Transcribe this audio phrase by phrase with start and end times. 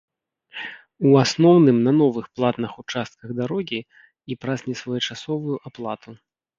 [1.09, 6.09] У асноўным на новых платных участках дарогі і праз несвоечасовую аплату.